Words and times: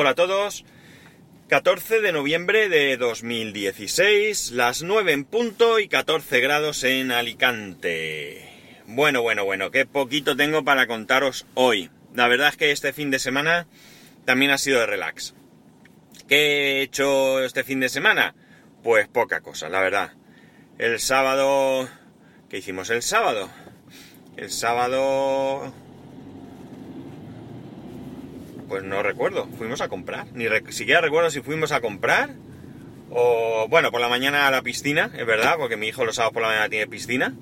Hola 0.00 0.12
a 0.12 0.14
todos. 0.14 0.64
14 1.48 2.00
de 2.00 2.12
noviembre 2.12 2.70
de 2.70 2.96
2016, 2.96 4.52
las 4.52 4.82
9 4.82 5.12
en 5.12 5.24
punto 5.26 5.78
y 5.78 5.88
14 5.88 6.40
grados 6.40 6.84
en 6.84 7.12
Alicante. 7.12 8.48
Bueno, 8.86 9.20
bueno, 9.20 9.44
bueno, 9.44 9.70
qué 9.70 9.84
poquito 9.84 10.38
tengo 10.38 10.64
para 10.64 10.86
contaros 10.86 11.44
hoy. 11.52 11.90
La 12.14 12.28
verdad 12.28 12.48
es 12.48 12.56
que 12.56 12.70
este 12.70 12.94
fin 12.94 13.10
de 13.10 13.18
semana 13.18 13.66
también 14.24 14.52
ha 14.52 14.56
sido 14.56 14.80
de 14.80 14.86
relax. 14.86 15.34
¿Qué 16.26 16.78
he 16.78 16.80
hecho 16.80 17.44
este 17.44 17.62
fin 17.62 17.80
de 17.80 17.90
semana? 17.90 18.34
Pues 18.82 19.06
poca 19.06 19.42
cosa, 19.42 19.68
la 19.68 19.80
verdad. 19.80 20.14
El 20.78 20.98
sábado... 20.98 21.90
¿Qué 22.48 22.56
hicimos 22.56 22.88
el 22.88 23.02
sábado? 23.02 23.50
El 24.38 24.50
sábado 24.50 25.74
pues 28.70 28.84
no 28.84 29.02
recuerdo. 29.02 29.48
Fuimos 29.58 29.80
a 29.80 29.88
comprar. 29.88 30.28
Ni 30.32 30.46
siquiera 30.68 31.00
recuerdo 31.00 31.28
si 31.28 31.40
fuimos 31.40 31.72
a 31.72 31.80
comprar. 31.80 32.30
O 33.10 33.66
bueno, 33.68 33.90
por 33.90 34.00
la 34.00 34.08
mañana 34.08 34.46
a 34.46 34.50
la 34.52 34.62
piscina, 34.62 35.10
es 35.18 35.26
verdad, 35.26 35.56
porque 35.58 35.76
mi 35.76 35.88
hijo 35.88 36.04
los 36.04 36.14
sábados 36.14 36.34
por 36.34 36.42
la 36.42 36.48
mañana 36.48 36.68
tiene 36.68 36.86
piscina. 36.86 37.34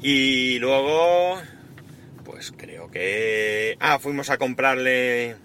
Y 0.00 0.58
luego, 0.58 1.40
pues 2.24 2.52
creo 2.56 2.90
que... 2.90 3.76
Ah, 3.78 4.00
fuimos 4.00 4.30
a 4.30 4.38
comprarle 4.38 5.36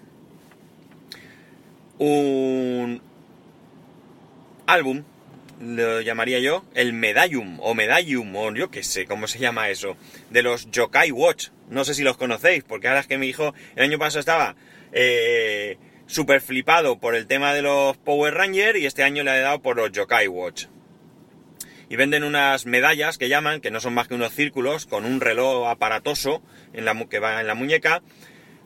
un 1.98 3.00
álbum, 4.66 5.04
lo 5.60 6.00
llamaría 6.00 6.38
yo, 6.38 6.64
el 6.74 6.92
Medallum, 6.92 7.58
o 7.60 7.74
Medallum, 7.74 8.34
o 8.36 8.54
yo 8.54 8.70
qué 8.70 8.82
sé 8.82 9.06
cómo 9.06 9.26
se 9.26 9.38
llama 9.38 9.70
eso, 9.70 9.96
de 10.30 10.42
los 10.42 10.70
Yokai 10.70 11.10
Watch. 11.10 11.48
No 11.68 11.84
sé 11.84 11.94
si 11.94 12.02
los 12.02 12.16
conocéis, 12.16 12.64
porque 12.64 12.88
ahora 12.88 13.00
es 13.00 13.06
que 13.06 13.18
mi 13.18 13.26
hijo 13.26 13.54
el 13.76 13.84
año 13.84 13.98
pasado 13.98 14.20
estaba 14.20 14.56
eh, 14.92 15.76
súper 16.06 16.40
flipado 16.40 16.98
por 16.98 17.14
el 17.14 17.26
tema 17.26 17.52
de 17.54 17.62
los 17.62 17.96
Power 17.98 18.34
Rangers 18.34 18.78
y 18.78 18.86
este 18.86 19.02
año 19.02 19.22
le 19.22 19.30
ha 19.30 19.38
dado 19.38 19.60
por 19.60 19.76
los 19.76 19.92
Yokai 19.92 20.28
Watch. 20.28 20.66
Y 21.90 21.96
venden 21.96 22.22
unas 22.22 22.66
medallas 22.66 23.16
que 23.16 23.28
llaman, 23.28 23.60
que 23.60 23.70
no 23.70 23.80
son 23.80 23.94
más 23.94 24.08
que 24.08 24.14
unos 24.14 24.34
círculos, 24.34 24.86
con 24.86 25.04
un 25.04 25.20
reloj 25.20 25.68
aparatoso 25.68 26.42
en 26.72 26.84
la, 26.84 26.94
que 27.06 27.18
va 27.18 27.40
en 27.40 27.46
la 27.46 27.54
muñeca 27.54 28.02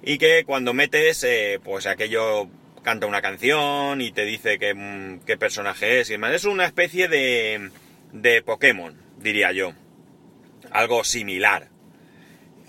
y 0.03 0.19
que 0.19 0.45
cuando 0.45 0.75
metes, 0.75 1.23
eh, 1.23 1.61
pues 1.63 1.87
aquello 1.87 2.49
canta 2.83 3.07
una 3.07 3.23
canción 3.23 4.01
y 4.01 4.13
te 4.13 4.25
dice 4.25 4.59
qué, 4.59 5.19
qué 5.27 5.37
personaje 5.37 6.01
es 6.01 6.11
y 6.11 6.15
demás. 6.15 6.33
Es 6.33 6.45
una 6.45 6.65
especie 6.65 7.09
de, 7.09 7.71
de 8.13 8.43
Pokémon, 8.43 8.95
diría 9.19 9.53
yo. 9.53 9.73
Algo 10.71 11.05
similar. 11.05 11.69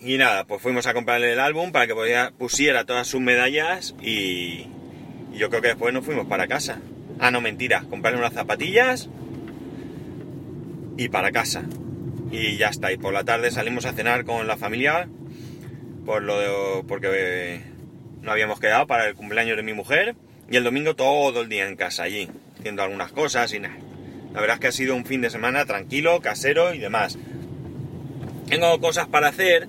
Y 0.02 0.17
nada, 0.17 0.45
pues 0.45 0.61
fuimos 0.61 0.86
a 0.88 0.94
comprarle 0.94 1.31
el 1.31 1.39
álbum 1.39 1.72
para 1.72 1.88
que 1.88 1.95
pusiera 2.38 2.86
todas 2.86 3.08
sus 3.08 3.22
medallas 3.22 3.95
y, 4.02 4.67
yo 5.34 5.50
creo 5.50 5.61
que 5.61 5.69
después 5.69 5.94
nos 5.94 6.06
fuimos 6.06 6.28
para 6.28 6.47
casa. 6.47 6.80
Ah, 7.19 7.31
no, 7.31 7.41
mentira, 7.41 7.86
comprarle 7.89 8.19
unas 8.19 8.34
zapatillas 8.34 9.09
y 10.97 11.09
para 11.09 11.31
casa. 11.31 11.64
Y 12.31 12.58
ya 12.58 12.67
está, 12.67 12.91
y 12.91 12.97
por 12.97 13.14
la 13.14 13.23
tarde 13.23 13.52
salimos 13.52 13.86
a 13.86 13.94
cenar 13.94 14.25
con 14.25 14.47
la 14.47 14.58
familia 14.58 15.08
por 16.06 16.22
lo 16.22 16.39
de, 16.39 16.84
porque 16.88 17.61
no 18.23 18.31
habíamos 18.31 18.59
quedado 18.59 18.88
para 18.88 19.07
el 19.07 19.16
cumpleaños 19.16 19.57
de 19.57 19.63
mi 19.63 19.73
mujer 19.73 20.16
y 20.49 20.55
el 20.55 20.63
domingo 20.63 20.95
todo 20.95 21.41
el 21.41 21.49
día 21.49 21.67
en 21.67 21.75
casa 21.75 22.03
allí, 22.03 22.29
haciendo 22.57 22.81
algunas 22.81 23.11
cosas 23.11 23.53
y 23.53 23.59
nada. 23.59 23.75
La 24.33 24.41
verdad 24.41 24.55
es 24.55 24.59
que 24.61 24.67
ha 24.67 24.71
sido 24.71 24.95
un 24.95 25.05
fin 25.05 25.21
de 25.21 25.29
semana 25.29 25.66
tranquilo, 25.66 26.19
casero 26.21 26.73
y 26.73 26.79
demás. 26.79 27.19
Tengo 28.49 28.79
cosas 28.79 29.07
para 29.07 29.27
hacer 29.27 29.67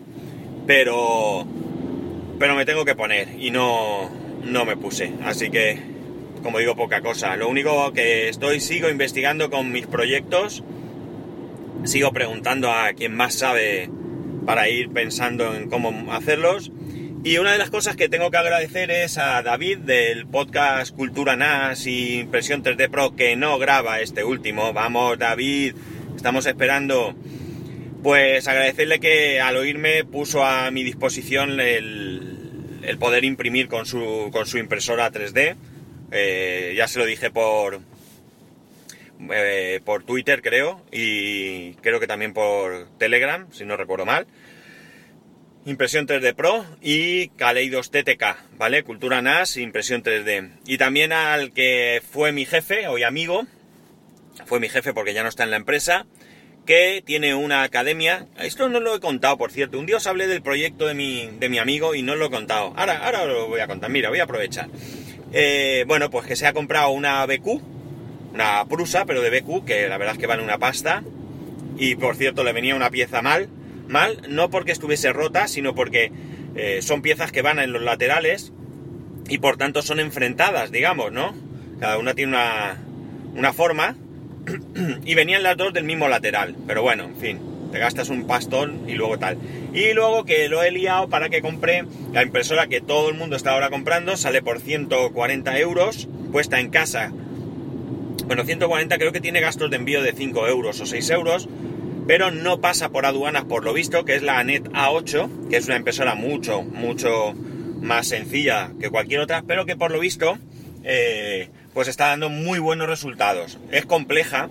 pero 0.66 1.46
pero 2.38 2.54
me 2.54 2.64
tengo 2.64 2.84
que 2.84 2.94
poner 2.94 3.28
y 3.38 3.50
no 3.50 4.10
no 4.44 4.64
me 4.64 4.76
puse 4.76 5.12
así 5.24 5.50
que 5.50 5.78
como 6.42 6.58
digo 6.58 6.76
poca 6.76 7.00
cosa 7.00 7.36
lo 7.36 7.48
único 7.48 7.92
que 7.92 8.28
estoy 8.28 8.60
sigo 8.60 8.88
investigando 8.88 9.50
con 9.50 9.72
mis 9.72 9.86
proyectos 9.86 10.62
sigo 11.84 12.12
preguntando 12.12 12.70
a 12.70 12.92
quien 12.94 13.14
más 13.14 13.34
sabe 13.34 13.90
para 14.46 14.68
ir 14.68 14.90
pensando 14.90 15.54
en 15.54 15.68
cómo 15.68 16.12
hacerlos 16.12 16.70
y 17.24 17.38
una 17.38 17.52
de 17.52 17.58
las 17.58 17.70
cosas 17.70 17.96
que 17.96 18.08
tengo 18.08 18.30
que 18.30 18.36
agradecer 18.36 18.90
es 18.90 19.18
a 19.18 19.42
David 19.42 19.78
del 19.78 20.26
podcast 20.26 20.94
Cultura 20.94 21.34
NAS 21.34 21.86
y 21.86 22.20
Impresión 22.20 22.62
3D 22.62 22.88
Pro 22.90 23.16
que 23.16 23.34
no 23.34 23.58
graba 23.58 24.00
este 24.00 24.22
último 24.22 24.72
vamos 24.72 25.18
David 25.18 25.74
estamos 26.14 26.46
esperando 26.46 27.16
pues 28.04 28.46
agradecerle 28.46 29.00
que 29.00 29.40
al 29.40 29.56
oírme 29.56 30.04
puso 30.04 30.44
a 30.44 30.70
mi 30.70 30.84
disposición 30.84 31.58
el, 31.58 32.98
poder 33.00 33.24
imprimir 33.24 33.66
con 33.66 33.86
su, 33.86 34.28
con 34.30 34.44
su 34.44 34.58
impresora 34.58 35.10
3D. 35.10 35.56
Eh, 36.12 36.74
ya 36.76 36.86
se 36.86 36.98
lo 36.98 37.06
dije 37.06 37.30
por, 37.30 37.80
eh, 39.32 39.80
por 39.86 40.04
Twitter, 40.04 40.42
creo, 40.42 40.84
y 40.92 41.72
creo 41.76 41.98
que 41.98 42.06
también 42.06 42.34
por 42.34 42.88
Telegram, 42.98 43.50
si 43.52 43.64
no 43.64 43.78
recuerdo 43.78 44.04
mal. 44.04 44.26
Impresión 45.66 46.06
3D 46.06 46.34
Pro 46.34 46.62
y 46.82 47.28
Kaleidos 47.28 47.90
TTK, 47.90 48.36
¿vale? 48.58 48.82
Cultura 48.82 49.22
NAS, 49.22 49.56
impresión 49.56 50.02
3D. 50.02 50.50
Y 50.66 50.76
también 50.76 51.10
al 51.10 51.52
que 51.52 52.02
fue 52.12 52.32
mi 52.32 52.44
jefe, 52.44 52.86
hoy 52.86 53.02
amigo, 53.02 53.46
fue 54.44 54.60
mi 54.60 54.68
jefe 54.68 54.92
porque 54.92 55.14
ya 55.14 55.22
no 55.22 55.30
está 55.30 55.44
en 55.44 55.50
la 55.50 55.56
empresa, 55.56 56.04
que 56.66 57.02
tiene 57.02 57.34
una 57.34 57.62
academia. 57.62 58.26
Esto 58.38 58.68
no 58.68 58.78
lo 58.78 58.94
he 58.94 59.00
contado, 59.00 59.38
por 59.38 59.52
cierto. 59.52 59.78
Un 59.78 59.86
día 59.86 59.96
os 59.96 60.06
hablé 60.06 60.26
del 60.26 60.42
proyecto 60.42 60.86
de 60.86 60.92
mi, 60.92 61.30
de 61.38 61.48
mi 61.48 61.56
amigo 61.56 61.94
y 61.94 62.02
no 62.02 62.14
lo 62.14 62.26
he 62.26 62.30
contado. 62.30 62.74
Ahora, 62.76 62.98
ahora 62.98 63.24
lo 63.24 63.48
voy 63.48 63.60
a 63.60 63.66
contar. 63.66 63.88
Mira, 63.90 64.10
voy 64.10 64.20
a 64.20 64.24
aprovechar. 64.24 64.68
Eh, 65.32 65.84
bueno, 65.86 66.10
pues 66.10 66.26
que 66.26 66.36
se 66.36 66.46
ha 66.46 66.52
comprado 66.52 66.90
una 66.90 67.24
BQ, 67.24 67.62
una 68.34 68.66
Prusa, 68.66 69.06
pero 69.06 69.22
de 69.22 69.40
BQ, 69.40 69.64
que 69.64 69.88
la 69.88 69.96
verdad 69.96 70.14
es 70.14 70.20
que 70.20 70.26
vale 70.26 70.42
una 70.42 70.58
pasta. 70.58 71.02
Y 71.78 71.94
por 71.94 72.16
cierto, 72.16 72.44
le 72.44 72.52
venía 72.52 72.76
una 72.76 72.90
pieza 72.90 73.22
mal. 73.22 73.48
Mal, 73.88 74.22
no 74.28 74.50
porque 74.50 74.72
estuviese 74.72 75.12
rota, 75.12 75.48
sino 75.48 75.74
porque 75.74 76.10
eh, 76.56 76.80
son 76.82 77.02
piezas 77.02 77.32
que 77.32 77.42
van 77.42 77.58
en 77.58 77.72
los 77.72 77.82
laterales 77.82 78.52
y 79.28 79.38
por 79.38 79.56
tanto 79.56 79.82
son 79.82 80.00
enfrentadas, 80.00 80.70
digamos, 80.70 81.12
¿no? 81.12 81.34
Cada 81.80 81.98
una 81.98 82.14
tiene 82.14 82.32
una, 82.32 82.78
una 83.34 83.52
forma 83.52 83.96
y 85.04 85.14
venían 85.14 85.42
las 85.42 85.56
dos 85.56 85.72
del 85.72 85.84
mismo 85.84 86.08
lateral. 86.08 86.54
Pero 86.66 86.82
bueno, 86.82 87.04
en 87.04 87.16
fin, 87.16 87.40
te 87.72 87.78
gastas 87.78 88.08
un 88.08 88.26
pastón 88.26 88.88
y 88.88 88.92
luego 88.92 89.18
tal. 89.18 89.38
Y 89.72 89.92
luego 89.92 90.24
que 90.24 90.48
lo 90.48 90.62
he 90.62 90.70
liado 90.70 91.08
para 91.08 91.28
que 91.28 91.42
compré 91.42 91.84
la 92.12 92.22
impresora 92.22 92.68
que 92.68 92.80
todo 92.80 93.08
el 93.08 93.16
mundo 93.16 93.36
está 93.36 93.52
ahora 93.52 93.70
comprando, 93.70 94.16
sale 94.16 94.42
por 94.42 94.60
140 94.60 95.58
euros, 95.58 96.08
puesta 96.30 96.60
en 96.60 96.70
casa. 96.70 97.12
Bueno, 98.26 98.44
140 98.44 98.96
creo 98.96 99.12
que 99.12 99.20
tiene 99.20 99.40
gastos 99.40 99.70
de 99.70 99.76
envío 99.76 100.02
de 100.02 100.12
5 100.12 100.46
euros 100.46 100.80
o 100.80 100.86
6 100.86 101.10
euros, 101.10 101.48
pero 102.06 102.30
no 102.30 102.60
pasa 102.60 102.90
por 102.90 103.06
aduanas 103.06 103.44
por 103.44 103.64
lo 103.64 103.72
visto, 103.72 104.04
que 104.04 104.14
es 104.14 104.22
la 104.22 104.38
ANET 104.38 104.64
A8, 104.70 105.48
que 105.48 105.56
es 105.56 105.66
una 105.66 105.76
impresora 105.76 106.14
mucho, 106.14 106.62
mucho 106.62 107.34
más 107.80 108.08
sencilla 108.08 108.72
que 108.80 108.90
cualquier 108.90 109.20
otra, 109.20 109.42
pero 109.46 109.66
que 109.66 109.76
por 109.76 109.90
lo 109.90 110.00
visto 110.00 110.38
eh, 110.84 111.48
pues 111.72 111.88
está 111.88 112.08
dando 112.08 112.28
muy 112.28 112.58
buenos 112.58 112.88
resultados. 112.88 113.58
Es 113.70 113.86
compleja 113.86 114.48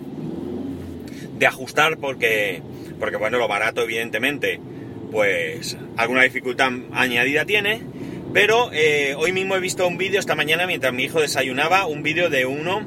de 1.38 1.46
ajustar 1.46 1.98
porque, 1.98 2.62
porque 2.98 3.16
bueno, 3.16 3.38
lo 3.38 3.48
barato 3.48 3.82
evidentemente, 3.82 4.60
pues 5.10 5.76
alguna 5.96 6.22
dificultad 6.22 6.72
añadida 6.92 7.44
tiene, 7.44 7.82
pero 8.32 8.70
eh, 8.72 9.14
hoy 9.16 9.32
mismo 9.32 9.54
he 9.54 9.60
visto 9.60 9.86
un 9.86 9.96
vídeo 9.96 10.18
esta 10.18 10.34
mañana 10.34 10.66
mientras 10.66 10.92
mi 10.92 11.04
hijo 11.04 11.20
desayunaba, 11.20 11.86
un 11.86 12.02
vídeo 12.02 12.30
de 12.30 12.46
uno 12.46 12.84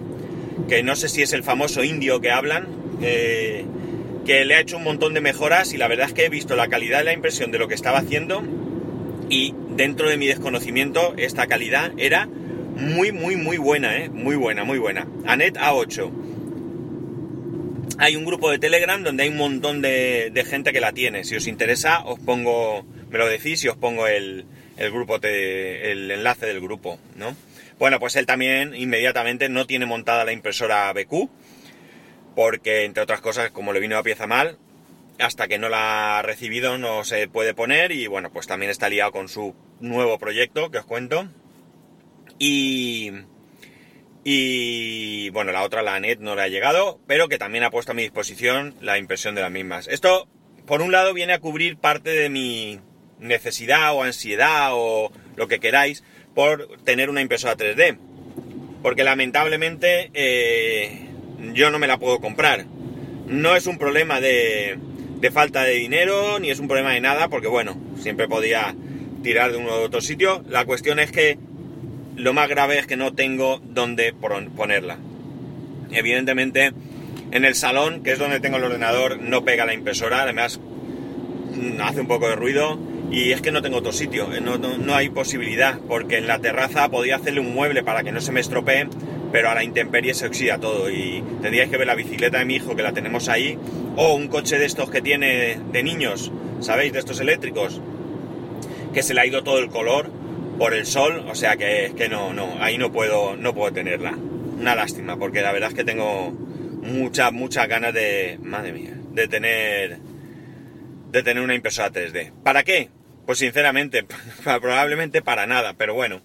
que 0.67 0.83
no 0.83 0.95
sé 0.95 1.07
si 1.07 1.21
es 1.21 1.31
el 1.33 1.43
famoso 1.43 1.83
indio 1.83 2.19
que 2.19 2.31
hablan, 2.31 2.67
eh, 3.01 3.65
que 4.27 4.43
le 4.43 4.55
ha 4.55 4.59
hecho 4.59 4.75
un 4.75 4.83
montón 4.83 5.13
de 5.13 5.21
mejoras 5.21 5.73
y 5.73 5.77
la 5.77 5.87
verdad 5.87 6.07
es 6.07 6.13
que 6.13 6.25
he 6.25 6.29
visto 6.29 6.57
la 6.57 6.67
calidad 6.67 6.99
de 6.99 7.05
la 7.05 7.13
impresión 7.13 7.49
de 7.49 7.59
lo 7.59 7.69
que 7.69 7.75
estaba 7.75 7.99
haciendo 7.99 8.43
y 9.29 9.55
dentro 9.69 10.09
de 10.09 10.17
mi 10.17 10.27
desconocimiento 10.27 11.13
esta 11.15 11.47
calidad 11.47 11.93
era 11.97 12.25
muy, 12.25 13.13
muy, 13.13 13.37
muy 13.37 13.57
buena, 13.57 13.97
¿eh? 13.97 14.09
Muy 14.09 14.35
buena, 14.35 14.65
muy 14.65 14.79
buena. 14.79 15.07
Anet 15.25 15.55
A8. 15.55 16.11
Hay 17.99 18.17
un 18.17 18.25
grupo 18.25 18.51
de 18.51 18.59
Telegram 18.59 19.01
donde 19.01 19.23
hay 19.23 19.29
un 19.29 19.37
montón 19.37 19.81
de, 19.81 20.45
gente 20.45 20.73
que 20.73 20.81
la 20.81 20.91
tiene. 20.91 21.23
Si 21.23 21.37
os 21.37 21.47
interesa, 21.47 22.03
os 22.03 22.19
pongo, 22.19 22.85
me 23.09 23.17
lo 23.17 23.27
decís 23.27 23.63
y 23.63 23.69
os 23.69 23.77
pongo 23.77 24.07
el, 24.07 24.45
grupo, 24.91 25.19
el 25.23 26.11
enlace 26.11 26.47
del 26.47 26.59
grupo, 26.59 26.99
¿no? 27.15 27.33
Bueno, 27.79 27.97
pues 27.99 28.17
él 28.17 28.25
también 28.25 28.75
inmediatamente 28.75 29.47
no 29.47 29.65
tiene 29.65 29.85
montada 29.85 30.25
la 30.25 30.33
impresora 30.33 30.91
BQ, 30.91 31.29
porque 32.37 32.83
entre 32.83 33.01
otras 33.01 33.19
cosas, 33.19 33.49
como 33.49 33.73
le 33.73 33.79
vino 33.79 33.95
la 33.95 34.03
pieza 34.03 34.27
mal, 34.27 34.59
hasta 35.17 35.47
que 35.47 35.57
no 35.57 35.69
la 35.69 36.19
ha 36.19 36.21
recibido 36.21 36.77
no 36.77 37.03
se 37.03 37.27
puede 37.27 37.55
poner 37.55 37.91
y 37.91 38.05
bueno, 38.05 38.31
pues 38.31 38.45
también 38.45 38.69
está 38.69 38.89
liado 38.89 39.11
con 39.11 39.27
su 39.27 39.55
nuevo 39.79 40.19
proyecto 40.19 40.69
que 40.69 40.77
os 40.77 40.85
cuento, 40.85 41.27
y, 42.37 43.11
y 44.23 45.31
bueno, 45.31 45.51
la 45.51 45.63
otra, 45.63 45.81
la 45.81 45.99
NET, 45.99 46.19
no 46.19 46.35
le 46.35 46.43
ha 46.43 46.47
llegado, 46.47 46.99
pero 47.07 47.27
que 47.27 47.39
también 47.39 47.63
ha 47.63 47.71
puesto 47.71 47.93
a 47.93 47.95
mi 47.95 48.03
disposición 48.03 48.75
la 48.81 48.99
impresión 48.99 49.33
de 49.33 49.41
las 49.41 49.49
mismas. 49.49 49.87
Esto, 49.87 50.27
por 50.67 50.83
un 50.83 50.91
lado, 50.91 51.15
viene 51.15 51.33
a 51.33 51.39
cubrir 51.39 51.77
parte 51.77 52.11
de 52.11 52.29
mi 52.29 52.79
necesidad 53.17 53.95
o 53.95 54.03
ansiedad 54.03 54.73
o 54.73 55.11
lo 55.35 55.47
que 55.47 55.59
queráis, 55.59 56.03
por 56.35 56.77
tener 56.83 57.09
una 57.09 57.21
impresora 57.21 57.57
3D. 57.57 57.97
Porque 58.83 59.03
lamentablemente 59.03 60.11
eh, 60.13 61.06
yo 61.53 61.69
no 61.71 61.79
me 61.79 61.87
la 61.87 61.97
puedo 61.97 62.19
comprar. 62.19 62.65
No 63.27 63.55
es 63.55 63.67
un 63.67 63.77
problema 63.77 64.21
de, 64.21 64.77
de 65.19 65.31
falta 65.31 65.63
de 65.63 65.75
dinero, 65.75 66.39
ni 66.39 66.49
es 66.49 66.59
un 66.59 66.67
problema 66.67 66.91
de 66.91 67.01
nada, 67.01 67.27
porque 67.27 67.47
bueno, 67.47 67.77
siempre 67.99 68.27
podía 68.27 68.75
tirar 69.23 69.51
de 69.51 69.57
uno 69.57 69.69
u 69.69 69.83
otro 69.83 70.01
sitio. 70.01 70.43
La 70.47 70.65
cuestión 70.65 70.99
es 70.99 71.11
que 71.11 71.37
lo 72.15 72.33
más 72.33 72.49
grave 72.49 72.79
es 72.79 72.87
que 72.87 72.97
no 72.97 73.13
tengo 73.13 73.61
dónde 73.63 74.13
ponerla. 74.13 74.97
Evidentemente, 75.91 76.71
en 77.31 77.45
el 77.45 77.55
salón, 77.55 78.03
que 78.03 78.11
es 78.11 78.19
donde 78.19 78.39
tengo 78.39 78.57
el 78.57 78.63
ordenador, 78.63 79.19
no 79.21 79.43
pega 79.43 79.65
la 79.65 79.73
impresora, 79.73 80.23
además 80.23 80.59
mm, 80.59 81.81
hace 81.81 82.01
un 82.01 82.07
poco 82.07 82.27
de 82.27 82.35
ruido 82.35 82.79
y 83.11 83.31
es 83.31 83.41
que 83.41 83.51
no 83.51 83.61
tengo 83.61 83.77
otro 83.77 83.93
sitio, 83.93 84.33
eh, 84.33 84.41
no, 84.41 84.95
hay 84.95 85.09
posibilidad, 85.09 85.79
porque 85.87 86.17
en 86.17 86.27
la 86.27 86.39
terraza 86.39 86.89
podía 86.89 87.15
hacerle 87.15 87.39
un 87.39 87.53
mueble 87.53 87.83
para 87.83 88.03
que 88.03 88.11
no 88.11 88.19
se 88.19 88.31
me 88.31 88.41
estropee, 88.41 88.87
pero 89.31 89.49
a 89.49 89.55
la 89.55 89.63
intemperie 89.63 90.13
se 90.13 90.27
oxida 90.27 90.59
todo 90.59 90.89
y 90.89 91.23
tendríais 91.41 91.69
que 91.69 91.77
ver 91.77 91.87
la 91.87 91.95
bicicleta 91.95 92.39
de 92.39 92.45
mi 92.45 92.55
hijo 92.55 92.75
que 92.75 92.83
la 92.83 92.93
tenemos 92.93 93.29
ahí, 93.29 93.57
o 93.95 94.13
un 94.13 94.27
coche 94.27 94.57
de 94.57 94.65
estos 94.65 94.89
que 94.89 95.01
tiene 95.01 95.59
de 95.71 95.83
niños, 95.83 96.31
¿sabéis? 96.59 96.93
De 96.93 96.99
estos 96.99 97.19
eléctricos, 97.19 97.81
que 98.93 99.03
se 99.03 99.13
le 99.13 99.21
ha 99.21 99.25
ido 99.25 99.43
todo 99.43 99.59
el 99.59 99.69
color 99.69 100.09
por 100.57 100.73
el 100.73 100.85
sol, 100.85 101.25
o 101.29 101.35
sea 101.35 101.55
que, 101.55 101.93
que 101.95 102.09
no, 102.09 102.33
no, 102.33 102.57
ahí 102.61 102.77
no 102.77 102.91
puedo, 102.91 103.35
no 103.35 103.53
puedo 103.53 103.71
tenerla. 103.71 104.11
Una 104.11 104.75
lástima, 104.75 105.17
porque 105.17 105.41
la 105.41 105.51
verdad 105.51 105.69
es 105.69 105.75
que 105.75 105.83
tengo 105.83 106.31
muchas, 106.31 107.31
muchas 107.31 107.67
ganas 107.67 107.93
de, 107.93 108.39
madre 108.41 108.73
mía, 108.73 108.93
de 109.11 109.27
tener, 109.27 109.97
de 111.11 111.23
tener 111.23 111.43
una 111.43 111.53
impresora 111.53 111.91
3D. 111.91 112.31
¿Para 112.43 112.63
qué? 112.63 112.89
Pues 113.25 113.39
sinceramente, 113.39 114.05
probablemente 114.43 115.21
para 115.21 115.45
nada, 115.45 115.73
pero 115.73 115.93
bueno, 115.93 116.21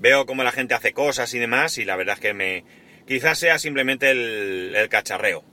veo 0.00 0.26
cómo 0.26 0.42
la 0.42 0.52
gente 0.52 0.74
hace 0.74 0.92
cosas 0.92 1.32
y 1.34 1.38
demás 1.38 1.78
y 1.78 1.84
la 1.84 1.96
verdad 1.96 2.14
es 2.14 2.20
que 2.20 2.34
me, 2.34 2.64
quizás 3.06 3.38
sea 3.38 3.58
simplemente 3.58 4.10
el, 4.10 4.88
cacharreo. 4.88 5.44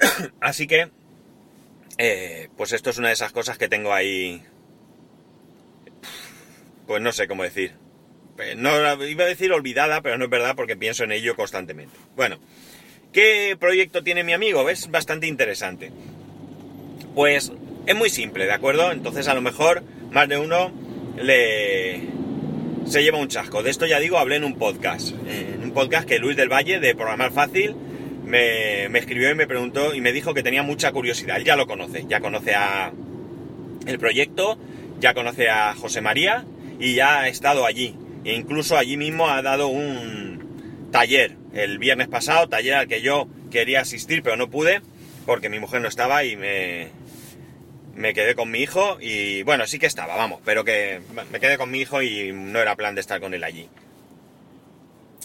Así 0.40 0.66
que, 0.66 0.90
eh, 1.98 2.48
pues 2.56 2.72
esto 2.72 2.90
es 2.90 2.98
una 2.98 3.08
de 3.08 3.14
esas 3.14 3.32
cosas 3.32 3.58
que 3.58 3.68
tengo 3.68 3.92
ahí, 3.92 4.42
pues 6.86 7.02
no 7.02 7.12
sé 7.12 7.28
cómo 7.28 7.42
decir. 7.42 7.74
Eh, 8.38 8.54
no 8.56 8.70
iba 9.04 9.24
a 9.24 9.26
decir 9.26 9.52
olvidada, 9.52 10.00
pero 10.00 10.16
no 10.16 10.24
es 10.24 10.30
verdad 10.30 10.56
porque 10.56 10.76
pienso 10.76 11.04
en 11.04 11.12
ello 11.12 11.36
constantemente. 11.36 11.96
Bueno, 12.16 12.38
¿qué 13.12 13.56
proyecto 13.60 14.02
tiene 14.02 14.24
mi 14.24 14.32
amigo? 14.32 14.68
Es 14.70 14.90
bastante 14.90 15.26
interesante. 15.26 15.92
Pues 17.14 17.52
es 17.86 17.94
muy 17.94 18.08
simple, 18.08 18.46
¿de 18.46 18.52
acuerdo? 18.52 18.90
Entonces 18.90 19.28
a 19.28 19.34
lo 19.34 19.42
mejor 19.42 19.82
más 20.10 20.28
de 20.28 20.38
uno 20.38 20.72
le 21.16 22.00
se 22.86 23.02
lleva 23.02 23.18
un 23.18 23.28
chasco. 23.28 23.62
De 23.62 23.70
esto 23.70 23.86
ya 23.86 23.98
digo, 23.98 24.18
hablé 24.18 24.36
en 24.36 24.44
un 24.44 24.54
podcast. 24.54 25.10
En 25.26 25.62
un 25.62 25.72
podcast 25.72 26.06
que 26.06 26.18
Luis 26.18 26.36
del 26.36 26.48
Valle 26.48 26.80
de 26.80 26.94
Programar 26.94 27.32
Fácil 27.32 27.74
me, 28.24 28.88
me 28.88 28.98
escribió 28.98 29.30
y 29.30 29.34
me 29.34 29.46
preguntó 29.46 29.94
y 29.94 30.00
me 30.00 30.12
dijo 30.12 30.34
que 30.34 30.42
tenía 30.42 30.62
mucha 30.62 30.92
curiosidad. 30.92 31.36
Él 31.36 31.44
ya 31.44 31.56
lo 31.56 31.66
conoce, 31.66 32.04
ya 32.08 32.20
conoce 32.20 32.54
a 32.54 32.92
el 33.86 33.98
proyecto, 33.98 34.58
ya 35.00 35.14
conoce 35.14 35.48
a 35.48 35.74
José 35.74 36.00
María 36.00 36.44
y 36.78 36.94
ya 36.94 37.20
ha 37.20 37.28
estado 37.28 37.66
allí. 37.66 37.96
E 38.24 38.34
incluso 38.34 38.76
allí 38.76 38.96
mismo 38.96 39.28
ha 39.28 39.42
dado 39.42 39.68
un 39.68 40.88
taller 40.92 41.36
el 41.52 41.78
viernes 41.78 42.08
pasado, 42.08 42.48
taller 42.48 42.74
al 42.74 42.88
que 42.88 43.02
yo 43.02 43.28
quería 43.50 43.80
asistir 43.80 44.22
pero 44.22 44.36
no 44.36 44.48
pude 44.48 44.80
porque 45.26 45.48
mi 45.48 45.58
mujer 45.58 45.80
no 45.80 45.88
estaba 45.88 46.24
y 46.24 46.36
me, 46.36 46.88
me 47.94 48.14
quedé 48.14 48.34
con 48.34 48.50
mi 48.50 48.60
hijo 48.60 48.98
y 49.00 49.42
bueno, 49.42 49.66
sí 49.66 49.78
que 49.78 49.86
estaba, 49.86 50.16
vamos, 50.16 50.40
pero 50.44 50.64
que 50.64 51.00
me 51.30 51.40
quedé 51.40 51.58
con 51.58 51.70
mi 51.70 51.80
hijo 51.80 52.02
y 52.02 52.32
no 52.32 52.60
era 52.60 52.76
plan 52.76 52.94
de 52.94 53.00
estar 53.00 53.20
con 53.20 53.34
él 53.34 53.44
allí. 53.44 53.68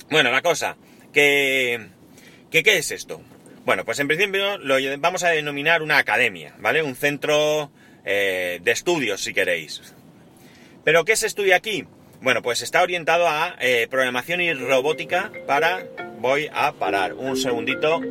Bueno, 0.10 0.32
la 0.32 0.42
cosa, 0.42 0.78
que, 1.14 1.88
¿qué 2.50 2.64
es 2.66 2.92
esto? 2.92 3.22
Bueno, 3.66 3.84
pues 3.84 4.00
en 4.00 4.08
principio 4.08 4.58
lo 4.58 4.78
vamos 5.00 5.24
a 5.24 5.30
denominar 5.30 5.82
una 5.82 5.98
academia, 5.98 6.54
¿vale? 6.60 6.82
Un 6.82 6.96
centro 6.96 7.70
eh, 8.06 8.60
de 8.64 8.72
estudios, 8.72 9.22
si 9.22 9.34
queréis. 9.34 9.94
¿Pero 10.86 11.04
qué 11.04 11.18
se 11.18 11.28
estudia 11.28 11.58
aquí? 11.58 11.86
Bueno, 12.22 12.42
pues 12.42 12.62
está 12.62 12.82
orientado 12.82 13.28
a 13.28 13.58
eh, 13.60 13.88
programación 13.90 14.40
y 14.40 14.54
robótica 14.54 15.32
para... 15.46 15.86
Voy 16.20 16.50
a 16.52 16.72
parar 16.72 17.14
un 17.14 17.36
segundito. 17.38 18.02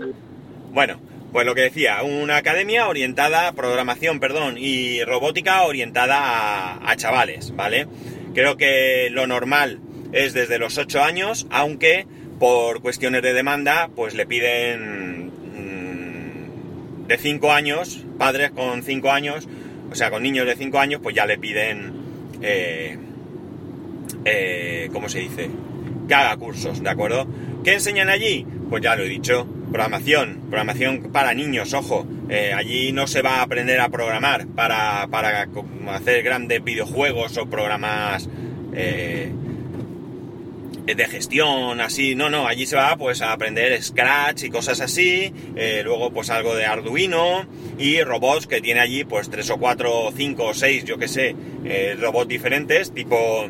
Bueno, 0.71 1.01
pues 1.33 1.47
lo 1.47 1.55
que 1.55 1.63
decía, 1.63 2.03
una 2.03 2.37
academia 2.37 2.89
orientada, 2.89 3.53
programación, 3.53 4.21
perdón, 4.21 4.57
y 4.59 5.03
robótica 5.05 5.63
orientada 5.63 6.79
a, 6.89 6.97
chavales, 6.97 7.55
¿vale? 7.55 7.87
Creo 8.35 8.57
que 8.57 9.09
lo 9.11 9.27
normal 9.27 9.81
es 10.13 10.33
desde 10.33 10.59
los 10.59 10.79
8 10.79 11.03
años, 11.03 11.47
aunque 11.51 12.07
por 12.39 12.81
cuestiones 12.81 13.23
de 13.23 13.33
demanda, 13.33 13.91
pues 13.95 14.15
le 14.15 14.27
piden 14.27 15.27
mm, 15.27 17.07
de 17.07 17.19
5 17.19 17.53
años, 17.53 18.05
padres 18.19 18.51
con 18.51 18.83
5 18.83 19.11
años, 19.11 19.49
o 19.91 19.95
sea, 19.95 20.11
con 20.11 20.23
niños 20.23 20.47
de 20.47 20.57
5 20.57 20.79
años, 20.79 21.01
pues 21.03 21.15
ya 21.15 21.27
le 21.27 21.39
piden 21.39 21.93
eh, 22.43 22.99
eh, 24.25 24.89
¿cómo 24.93 25.09
se 25.09 25.21
dice? 25.21 25.49
Que 26.09 26.15
haga 26.15 26.37
cursos, 26.37 26.83
¿de 26.83 26.91
acuerdo? 26.91 27.27
¿Qué 27.65 27.75
enseñan 27.75 28.09
allí? 28.09 28.47
Pues 28.69 28.83
ya 28.83 28.97
lo 28.97 29.05
he 29.05 29.09
dicho, 29.09 29.47
programación, 29.77 30.41
programación 30.49 31.13
para 31.13 31.35
niños, 31.35 31.75
ojo, 31.75 32.07
eh, 32.31 32.55
allí 32.55 32.93
no 32.93 33.07
se 33.07 33.21
va 33.21 33.37
a 33.37 33.43
aprender 33.43 33.79
a 33.79 33.91
programar 33.91 34.47
para, 34.47 35.07
para 35.09 35.47
hacer 35.91 36.23
grandes 36.23 36.65
videojuegos 36.65 37.37
o 37.37 37.45
programas 37.47 38.29
de 40.95 41.07
gestión, 41.09 41.81
así, 41.81 42.15
no, 42.15 42.31
no, 42.31 42.47
allí 42.47 42.65
se 42.65 42.77
va 42.77 42.97
pues 42.97 43.21
a 43.21 43.33
aprender 43.33 43.83
Scratch 43.83 44.45
y 44.45 44.51
cosas 44.51 44.81
así, 44.81 45.33
luego 45.85 46.11
pues 46.11 46.31
algo 46.31 46.55
de 46.55 46.65
Arduino 46.65 47.47
y 47.79 48.03
robots 48.03 48.47
que 48.47 48.61
tiene 48.61 48.81
allí 48.81 49.05
pues 49.05 49.29
tres 49.29 49.51
o 49.51 49.59
cuatro, 49.59 50.13
cinco 50.17 50.47
o 50.47 50.55
seis, 50.55 50.85
yo 50.85 50.97
que 50.99 51.09
sé, 51.09 51.35
eh, 51.65 51.97
robots 52.01 52.29
diferentes, 52.29 52.93
tipo, 52.93 53.47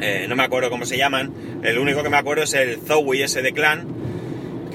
eh, 0.00 0.26
no 0.28 0.36
me 0.36 0.44
acuerdo 0.44 0.70
cómo 0.70 0.86
se 0.86 0.96
llaman, 0.96 1.32
el 1.62 1.78
único 1.78 2.02
que 2.02 2.10
me 2.10 2.16
acuerdo 2.16 2.44
es 2.44 2.54
el 2.54 2.78
Zowie 2.78 3.24
ese 3.24 3.42
de 3.42 3.52
Clan, 3.52 3.86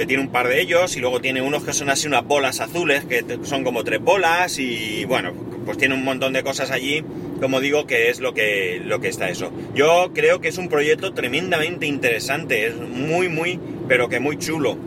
tiene 0.05 0.23
un 0.23 0.29
par 0.29 0.47
de 0.47 0.61
ellos, 0.61 0.95
y 0.95 0.99
luego 0.99 1.21
tiene 1.21 1.41
unos 1.41 1.63
que 1.63 1.73
son 1.73 1.89
así 1.89 2.07
unas 2.07 2.25
bolas 2.25 2.59
azules, 2.59 3.05
que 3.05 3.23
son 3.43 3.63
como 3.63 3.83
tres 3.83 4.01
bolas, 4.01 4.59
y 4.59 5.05
bueno, 5.05 5.33
pues 5.65 5.77
tiene 5.77 5.95
un 5.95 6.03
montón 6.03 6.33
de 6.33 6.43
cosas 6.43 6.71
allí, 6.71 7.03
como 7.39 7.59
digo, 7.59 7.87
que 7.87 8.09
es 8.09 8.19
lo 8.19 8.33
que, 8.33 8.81
lo 8.83 8.99
que 8.99 9.07
está 9.09 9.29
eso. 9.29 9.51
Yo 9.73 10.11
creo 10.13 10.41
que 10.41 10.49
es 10.49 10.57
un 10.57 10.69
proyecto 10.69 11.13
tremendamente 11.13 11.85
interesante, 11.85 12.67
es 12.67 12.75
muy, 12.75 13.29
muy, 13.29 13.59
pero 13.87 14.09
que 14.09 14.19
muy 14.19 14.37
chulo. 14.37 14.77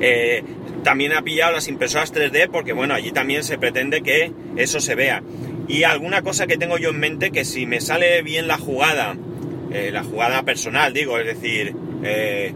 Eh, 0.00 0.42
también 0.82 1.12
ha 1.12 1.22
pillado 1.22 1.52
las 1.52 1.68
impresoras 1.68 2.12
3D 2.12 2.50
porque 2.50 2.72
bueno, 2.72 2.94
allí 2.94 3.10
también 3.10 3.42
se 3.42 3.58
pretende 3.58 4.02
que 4.02 4.32
eso 4.56 4.80
se 4.80 4.94
vea. 4.94 5.22
Y 5.66 5.84
alguna 5.84 6.22
cosa 6.22 6.46
que 6.46 6.58
tengo 6.58 6.76
yo 6.78 6.90
en 6.90 7.00
mente 7.00 7.30
que 7.30 7.44
si 7.44 7.64
me 7.66 7.80
sale 7.80 8.22
bien 8.22 8.46
la 8.46 8.58
jugada, 8.58 9.16
eh, 9.72 9.90
la 9.90 10.04
jugada 10.04 10.42
personal 10.42 10.92
digo, 10.92 11.18
es 11.18 11.26
decir, 11.26 11.74
eh, 12.04 12.52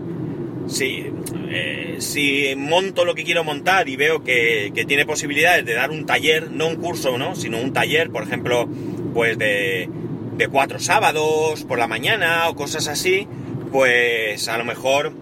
si, 0.69 1.07
eh, 1.51 1.97
si 1.99 2.55
monto 2.57 3.05
lo 3.05 3.15
que 3.15 3.25
quiero 3.25 3.45
montar 3.45 3.89
y 3.89 3.97
veo 3.97 4.23
que, 4.23 4.73
tiene 4.87 5.05
posibilidades 5.05 5.65
de 5.65 5.75
dar 5.75 5.91
un 5.91 6.07
taller, 6.07 6.51
no 6.51 6.69
un 6.69 6.77
curso, 6.77 7.19
¿no? 7.19 7.35
sino 7.35 7.59
un 7.59 7.73
taller, 7.73 8.11
por 8.11 8.23
ejemplo, 8.23 8.69
pues 9.13 9.37
de, 9.39 9.89
de 10.37 10.49
cuatro 10.49 10.79
sábados 10.79 11.65
por 11.65 11.79
la 11.79 11.89
mañana 11.89 12.49
o 12.49 12.55
cosas 12.55 12.89
así, 12.89 13.27
pues 13.73 14.49
a 14.49 14.59
lo 14.59 14.65
mejor... 14.65 15.13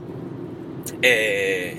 Eh, 1.03 1.77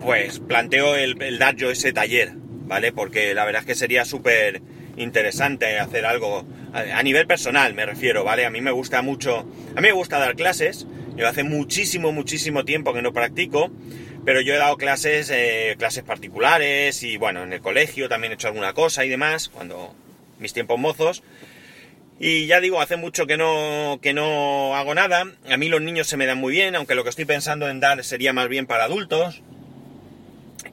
pues 0.00 0.38
planteo 0.38 0.96
el, 0.96 1.38
dar 1.38 1.56
yo 1.56 1.70
ese 1.70 1.92
taller, 1.92 2.32
¿vale? 2.34 2.92
Porque 2.92 3.34
la 3.34 3.44
verdad 3.44 3.60
es 3.60 3.66
que 3.66 3.74
sería 3.74 4.04
súper 4.04 4.62
interesante 4.96 5.78
hacer 5.78 6.06
algo 6.06 6.46
a, 6.72 7.02
nivel 7.02 7.26
personal, 7.26 7.74
me 7.74 7.86
refiero, 7.86 8.24
¿vale? 8.24 8.46
A 8.46 8.50
mí 8.50 8.60
me 8.60 8.70
gusta 8.70 9.02
mucho, 9.02 9.40
a 9.74 9.80
mí 9.80 9.88
me 9.88 9.92
gusta 9.92 10.18
dar 10.18 10.34
clases, 10.34 10.86
yo 11.18 11.26
hace 11.26 11.42
muchísimo, 11.42 12.12
muchísimo 12.12 12.64
tiempo 12.64 12.94
que 12.94 13.02
no 13.02 13.12
practico, 13.12 13.72
pero 14.24 14.40
yo 14.40 14.54
he 14.54 14.56
dado 14.56 14.76
clases, 14.76 15.30
eh, 15.30 15.74
clases 15.76 16.04
particulares 16.04 17.02
y 17.02 17.16
bueno, 17.16 17.42
en 17.42 17.52
el 17.52 17.60
colegio 17.60 18.08
también 18.08 18.30
he 18.32 18.34
hecho 18.34 18.46
alguna 18.46 18.72
cosa 18.72 19.04
y 19.04 19.08
demás, 19.08 19.48
cuando 19.48 19.94
mis 20.38 20.52
tiempos 20.52 20.78
mozos. 20.78 21.24
Y 22.20 22.46
ya 22.46 22.60
digo, 22.60 22.80
hace 22.80 22.96
mucho 22.96 23.26
que 23.26 23.36
no, 23.36 23.98
que 24.00 24.14
no 24.14 24.76
hago 24.76 24.94
nada. 24.94 25.24
A 25.50 25.56
mí 25.56 25.68
los 25.68 25.82
niños 25.82 26.06
se 26.06 26.16
me 26.16 26.26
dan 26.26 26.38
muy 26.38 26.52
bien, 26.52 26.76
aunque 26.76 26.94
lo 26.94 27.02
que 27.02 27.10
estoy 27.10 27.24
pensando 27.24 27.68
en 27.68 27.80
dar 27.80 28.02
sería 28.04 28.32
más 28.32 28.48
bien 28.48 28.66
para 28.66 28.84
adultos. 28.84 29.42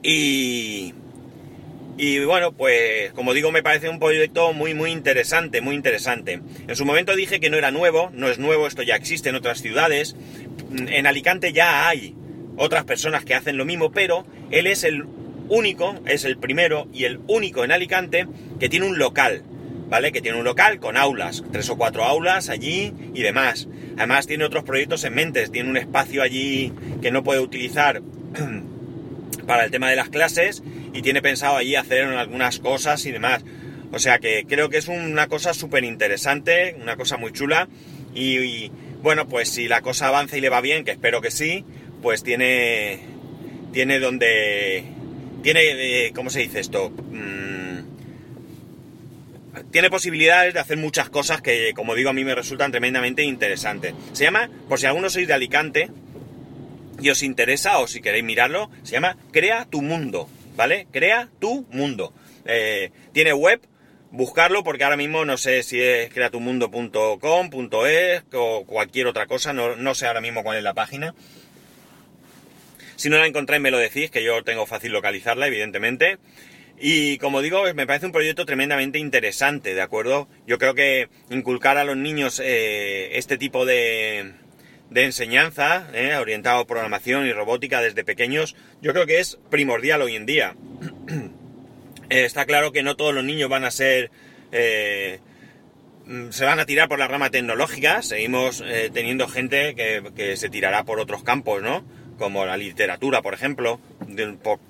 Y, 0.02 0.94
y 1.98 2.18
bueno, 2.24 2.52
pues 2.52 3.12
como 3.12 3.32
digo, 3.32 3.50
me 3.52 3.62
parece 3.62 3.88
un 3.88 3.98
proyecto 3.98 4.52
muy, 4.52 4.74
muy 4.74 4.90
interesante, 4.90 5.60
muy 5.60 5.74
interesante. 5.74 6.40
En 6.66 6.76
su 6.76 6.84
momento 6.84 7.16
dije 7.16 7.40
que 7.40 7.50
no 7.50 7.56
era 7.56 7.70
nuevo, 7.70 8.10
no 8.12 8.28
es 8.28 8.38
nuevo, 8.38 8.66
esto 8.66 8.82
ya 8.82 8.96
existe 8.96 9.30
en 9.30 9.34
otras 9.34 9.62
ciudades. 9.62 10.14
En 10.88 11.06
Alicante 11.06 11.52
ya 11.52 11.88
hay 11.88 12.14
otras 12.56 12.84
personas 12.84 13.24
que 13.24 13.34
hacen 13.34 13.56
lo 13.56 13.64
mismo, 13.64 13.92
pero 13.92 14.26
él 14.50 14.66
es 14.66 14.84
el 14.84 15.04
único, 15.48 15.94
es 16.06 16.24
el 16.24 16.36
primero 16.36 16.86
y 16.92 17.04
el 17.04 17.20
único 17.28 17.64
en 17.64 17.72
Alicante 17.72 18.26
que 18.60 18.68
tiene 18.68 18.86
un 18.86 18.98
local. 18.98 19.44
¿vale? 19.88 20.12
Que 20.12 20.20
tiene 20.20 20.38
un 20.38 20.44
local 20.44 20.80
con 20.80 20.96
aulas, 20.96 21.44
tres 21.52 21.70
o 21.70 21.76
cuatro 21.76 22.04
aulas 22.04 22.48
allí 22.48 22.92
y 23.14 23.22
demás. 23.22 23.68
Además 23.96 24.26
tiene 24.26 24.44
otros 24.44 24.64
proyectos 24.64 25.04
en 25.04 25.14
mente, 25.14 25.48
tiene 25.48 25.70
un 25.70 25.76
espacio 25.76 26.22
allí 26.22 26.72
que 27.00 27.10
no 27.10 27.22
puede 27.22 27.40
utilizar 27.40 28.02
para 29.46 29.64
el 29.64 29.70
tema 29.70 29.88
de 29.88 29.96
las 29.96 30.08
clases 30.08 30.62
y 30.92 31.02
tiene 31.02 31.22
pensado 31.22 31.56
allí 31.56 31.76
hacer 31.76 32.04
algunas 32.04 32.58
cosas 32.58 33.04
y 33.06 33.12
demás. 33.12 33.44
O 33.92 33.98
sea 33.98 34.18
que 34.18 34.44
creo 34.48 34.68
que 34.68 34.78
es 34.78 34.88
una 34.88 35.28
cosa 35.28 35.54
súper 35.54 35.84
interesante, 35.84 36.76
una 36.80 36.96
cosa 36.96 37.16
muy 37.16 37.32
chula 37.32 37.68
y, 38.14 38.70
bueno, 39.02 39.28
pues 39.28 39.50
si 39.50 39.68
la 39.68 39.82
cosa 39.82 40.08
avanza 40.08 40.36
y 40.36 40.40
le 40.40 40.48
va 40.48 40.60
bien, 40.60 40.84
que 40.84 40.90
espero 40.92 41.20
que 41.20 41.30
sí, 41.30 41.64
pues 42.02 42.22
tiene, 42.22 43.00
tiene 43.72 43.98
donde, 44.00 44.84
tiene, 45.42 45.60
eh, 46.06 46.12
¿cómo 46.14 46.30
se 46.30 46.40
dice 46.40 46.60
esto? 46.60 46.90
Mm, 46.90 47.80
tiene 49.70 49.90
posibilidades 49.90 50.54
de 50.54 50.60
hacer 50.60 50.78
muchas 50.78 51.10
cosas 51.10 51.42
que, 51.42 51.72
como 51.74 51.94
digo, 51.94 52.10
a 52.10 52.14
mí 52.14 52.24
me 52.24 52.34
resultan 52.34 52.70
tremendamente 52.70 53.22
interesantes. 53.22 53.94
Se 54.12 54.24
llama, 54.24 54.50
por 54.68 54.78
si 54.78 54.86
alguno 54.86 55.10
sois 55.10 55.28
de 55.28 55.34
Alicante 55.34 55.90
y 57.00 57.10
os 57.10 57.22
interesa 57.22 57.78
o 57.78 57.86
si 57.86 58.00
queréis 58.00 58.24
mirarlo, 58.24 58.70
se 58.82 58.92
llama 58.92 59.16
Crea 59.32 59.66
tu 59.66 59.82
Mundo, 59.82 60.28
¿vale? 60.56 60.86
Crea 60.90 61.28
tu 61.38 61.66
Mundo. 61.70 62.12
Eh, 62.44 62.90
tiene 63.12 63.32
web, 63.32 63.60
buscarlo 64.10 64.64
porque 64.64 64.84
ahora 64.84 64.96
mismo 64.96 65.24
no 65.24 65.36
sé 65.36 65.62
si 65.62 65.80
es 65.80 66.12
creatumundo.com.es 66.12 68.22
o 68.32 68.64
cualquier 68.64 69.06
otra 69.06 69.26
cosa, 69.26 69.52
no, 69.52 69.76
no, 69.76 69.94
sé 69.94 70.06
ahora 70.06 70.20
mismo 70.20 70.42
cuál 70.42 70.58
es 70.58 70.64
la 70.64 70.74
página. 70.74 71.14
Si 72.96 73.10
no 73.10 73.18
la 73.18 73.26
encontráis 73.26 73.62
me 73.62 73.70
lo 73.70 73.78
decís, 73.78 74.10
que 74.10 74.24
yo 74.24 74.42
tengo 74.42 74.66
fácil 74.66 74.92
localizarla, 74.92 75.46
evidentemente. 75.46 76.18
Y 76.78 77.18
como 77.18 77.42
digo, 77.42 77.62
me 77.74 77.86
parece 77.86 78.06
un 78.06 78.12
proyecto 78.12 78.44
tremendamente 78.44 78.98
interesante, 78.98 79.74
¿de 79.74 79.82
acuerdo? 79.82 80.28
Yo 80.46 80.58
creo 80.58 80.74
que 80.74 81.08
inculcar 81.30 81.78
a 81.78 81.84
los 81.84 81.96
niños 81.96 82.40
eh, 82.42 83.16
este 83.16 83.38
tipo 83.38 83.64
de, 83.64 84.34
de 84.90 85.04
enseñanza, 85.04 85.88
eh, 85.92 86.14
orientado 86.16 86.60
a 86.60 86.66
programación 86.66 87.26
y 87.26 87.32
robótica 87.32 87.80
desde 87.80 88.04
pequeños, 88.04 88.54
yo 88.80 88.92
creo 88.92 89.06
que 89.06 89.18
es 89.18 89.38
primordial 89.50 90.02
hoy 90.02 90.16
en 90.16 90.26
día. 90.26 90.54
Eh, 92.08 92.24
está 92.24 92.46
claro 92.46 92.70
que 92.70 92.84
no 92.84 92.94
todos 92.94 93.12
los 93.12 93.24
niños 93.24 93.50
van 93.50 93.64
a 93.64 93.72
ser... 93.72 94.12
Eh, 94.52 95.18
se 96.30 96.44
van 96.44 96.60
a 96.60 96.64
tirar 96.64 96.88
por 96.88 97.00
la 97.00 97.08
rama 97.08 97.30
tecnológica, 97.30 98.00
seguimos 98.00 98.62
teniendo 98.92 99.26
gente 99.26 99.74
que, 99.74 100.36
se 100.36 100.48
tirará 100.48 100.84
por 100.84 101.00
otros 101.00 101.24
campos, 101.24 101.64
¿no? 101.64 101.84
Como 102.16 102.46
la 102.46 102.56
literatura, 102.56 103.22
por 103.22 103.34
ejemplo, 103.34 103.80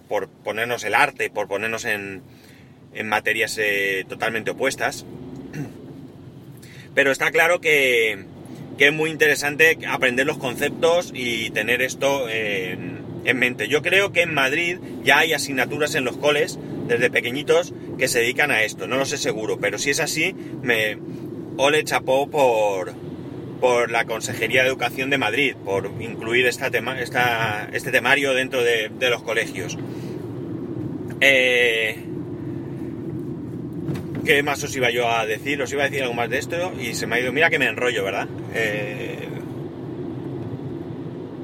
por, 0.09 0.31
ponernos 0.31 0.83
el 0.85 0.95
arte, 0.95 1.29
por 1.29 1.47
ponernos 1.47 1.85
en, 1.85 2.23
en 2.95 3.07
materias 3.07 3.61
totalmente 4.09 4.53
opuestas. 4.53 5.05
Pero 6.95 7.13
está 7.13 7.31
claro 7.33 7.61
que, 7.61 8.25
que 8.79 8.89
es 8.89 8.93
muy 8.93 9.11
interesante 9.11 9.79
aprender 9.89 10.27
los 10.27 10.39
conceptos 10.39 11.13
y 11.15 11.51
tener 11.51 11.83
esto 11.83 12.29
en, 12.29 13.05
mente. 13.35 13.67
Yo 13.67 13.83
creo 13.83 14.13
que 14.13 14.23
en 14.23 14.33
Madrid 14.33 14.79
ya 15.03 15.19
hay 15.19 15.33
asignaturas 15.33 15.97
en 15.97 16.05
los 16.05 16.17
coles 16.17 16.61
desde 16.87 17.11
pequeñitos 17.11 17.75
que 17.99 18.07
se 18.07 18.21
dedican 18.21 18.53
a 18.53 18.63
esto, 18.63 18.87
no 18.87 18.99
lo 18.99 19.05
sé 19.05 19.19
seguro, 19.19 19.59
pero 19.59 19.79
si 19.79 19.91
es 19.91 19.99
así, 19.99 20.33
me 20.63 20.97
ole 21.57 21.83
chapó 21.83 22.31
por, 22.31 22.95
por 23.61 23.91
la 23.91 24.05
Consejería 24.05 24.63
de 24.63 24.69
Educación 24.69 25.11
de 25.11 25.19
Madrid, 25.19 25.57
por 25.65 25.91
incluir 26.01 26.47
este 26.47 26.71
temario 26.71 28.33
dentro 28.33 28.63
de, 28.63 28.91
de 28.97 29.11
los 29.11 29.23
colegios. 29.25 29.77
Eh, 31.21 31.99
¿Qué 34.27 34.43
más 34.43 34.61
os 34.65 34.75
iba 34.75 34.91
yo 34.91 35.09
a 35.09 35.25
decir? 35.25 35.63
Os 35.63 35.73
iba 35.73 35.85
a 35.85 35.89
decir 35.89 36.03
algo 36.03 36.15
más 36.15 36.29
de 36.29 36.39
esto 36.39 36.73
y 36.81 36.95
se 36.95 37.07
me 37.07 37.15
ha 37.15 37.21
ido. 37.21 37.33
Mira 37.33 37.49
que 37.49 37.61
me 37.61 37.67
enrollo, 37.67 38.03
¿verdad? 38.03 38.27
Eh, 38.55 39.29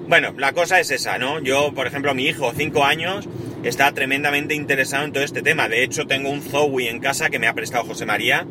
bueno, 0.09 0.35
la 0.37 0.53
cosa 0.53 0.81
es 0.81 0.91
esa, 0.91 1.17
¿no? 1.17 1.41
Yo, 1.41 1.73
por 1.75 1.87
ejemplo, 1.87 2.13
mi 2.13 2.27
hijo, 2.27 2.53
5 2.53 2.85
años, 2.85 3.29
está 3.63 3.93
tremendamente 3.93 4.57
interesado 4.57 5.05
en 5.05 5.13
todo 5.13 5.23
este 5.23 5.43
tema. 5.43 5.69
De 5.69 5.85
hecho, 5.85 6.09
tengo 6.09 6.29
un 6.29 6.43
Zowie 6.43 6.91
en 6.91 6.99
casa 6.99 7.31
que 7.31 7.39
me 7.39 7.47
ha 7.47 7.55
prestado 7.55 7.85
José 7.85 8.05
María 8.05 8.49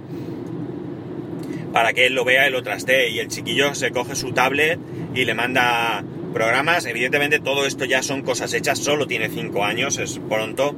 para 1.73 1.91
que 1.91 2.05
él 2.05 2.15
lo 2.15 2.23
vea 2.23 2.47
y 2.47 2.51
lo 2.51 2.63
trastee. 2.63 3.09
Y 3.09 3.19
el 3.19 3.27
chiquillo 3.27 3.75
se 3.75 3.91
coge 3.91 4.15
su 4.15 4.31
tablet 4.31 4.79
y 5.13 5.25
le 5.25 5.33
manda 5.33 6.05
programas. 6.33 6.85
Evidentemente, 6.85 7.41
todo 7.41 7.65
esto 7.65 7.83
ya 7.83 8.01
son 8.01 8.21
cosas 8.21 8.53
hechas. 8.53 8.79
Solo 8.79 9.07
tiene 9.07 9.27
5 9.27 9.65
años, 9.65 9.97
es 9.97 10.21
pronto 10.29 10.73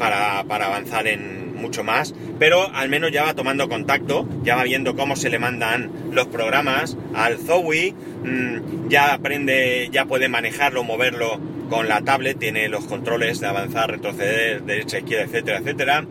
para, 0.00 0.42
para 0.48 0.66
avanzar 0.66 1.06
en, 1.06 1.41
mucho 1.62 1.82
más, 1.84 2.14
pero 2.38 2.70
al 2.74 2.90
menos 2.90 3.10
ya 3.10 3.24
va 3.24 3.34
tomando 3.34 3.68
contacto, 3.68 4.28
ya 4.42 4.56
va 4.56 4.64
viendo 4.64 4.94
cómo 4.94 5.16
se 5.16 5.30
le 5.30 5.38
mandan 5.38 5.90
los 6.10 6.26
programas 6.26 6.98
al 7.14 7.38
Zowie, 7.38 7.92
mm, 7.92 8.88
ya 8.88 9.14
aprende, 9.14 9.88
ya 9.90 10.04
puede 10.04 10.28
manejarlo, 10.28 10.84
moverlo 10.84 11.40
con 11.70 11.88
la 11.88 12.02
tablet, 12.02 12.38
tiene 12.38 12.68
los 12.68 12.84
controles 12.84 13.40
de 13.40 13.46
avanzar, 13.46 13.90
retroceder, 13.90 14.62
derecha, 14.64 14.98
izquierda, 14.98 15.24
etcétera, 15.24 15.58
etcétera. 15.58 16.04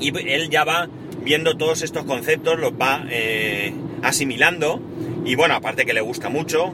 Y 0.00 0.16
él 0.26 0.48
ya 0.48 0.64
va 0.64 0.88
viendo 1.22 1.58
todos 1.58 1.82
estos 1.82 2.04
conceptos, 2.04 2.58
los 2.58 2.72
va 2.72 3.04
eh, 3.10 3.74
asimilando. 4.02 4.80
Y 5.26 5.34
bueno, 5.34 5.54
aparte 5.54 5.84
que 5.84 5.92
le 5.92 6.00
gusta 6.00 6.30
mucho. 6.30 6.72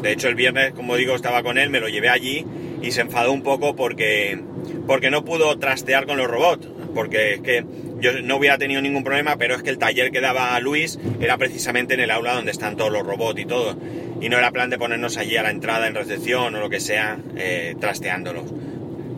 De 0.00 0.12
hecho, 0.12 0.28
el 0.28 0.34
viernes, 0.34 0.72
como 0.72 0.96
digo, 0.96 1.14
estaba 1.14 1.42
con 1.42 1.58
él, 1.58 1.68
me 1.68 1.80
lo 1.80 1.88
llevé 1.88 2.08
allí 2.08 2.46
y 2.80 2.92
se 2.92 3.02
enfadó 3.02 3.32
un 3.32 3.42
poco 3.42 3.76
porque, 3.76 4.40
porque 4.86 5.10
no 5.10 5.22
pudo 5.22 5.58
trastear 5.58 6.06
con 6.06 6.16
los 6.16 6.26
robots 6.26 6.68
porque 6.94 7.34
es 7.34 7.40
que 7.40 7.64
yo 8.00 8.20
no 8.22 8.36
hubiera 8.36 8.58
tenido 8.58 8.80
ningún 8.80 9.04
problema, 9.04 9.36
pero 9.36 9.54
es 9.54 9.62
que 9.62 9.70
el 9.70 9.78
taller 9.78 10.10
que 10.10 10.20
daba 10.20 10.58
Luis 10.60 10.98
era 11.20 11.36
precisamente 11.38 11.94
en 11.94 12.00
el 12.00 12.10
aula 12.10 12.34
donde 12.34 12.50
están 12.50 12.76
todos 12.76 12.92
los 12.92 13.06
robots 13.06 13.40
y 13.40 13.44
todo. 13.44 13.76
Y 14.20 14.28
no 14.28 14.38
era 14.38 14.50
plan 14.50 14.70
de 14.70 14.78
ponernos 14.78 15.16
allí 15.16 15.36
a 15.36 15.42
la 15.42 15.50
entrada 15.50 15.86
en 15.86 15.94
recepción 15.94 16.54
o 16.54 16.60
lo 16.60 16.70
que 16.70 16.80
sea, 16.80 17.18
eh, 17.36 17.74
trasteándolos. 17.80 18.52